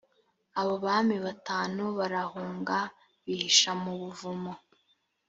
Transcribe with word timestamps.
abo 0.59 0.73
bami 0.85 1.17
batanu 1.25 1.83
barahunga 1.99 2.77
bihisha 3.25 3.71
mu 3.81 3.93
buvumo 4.01 4.53